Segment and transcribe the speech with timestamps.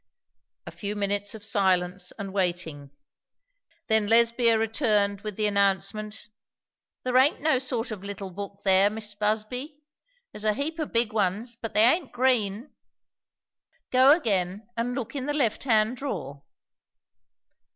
[0.65, 2.89] A few minutes of silence and waiting;
[3.87, 6.27] then Lesbia returned with the announcement,
[7.03, 9.79] "There aint no sort o' little book there, Mis' Busby.
[10.31, 12.71] There's a heap o' big ones, but they aint green."
[13.91, 16.41] "Go again and look in the left hand drawer."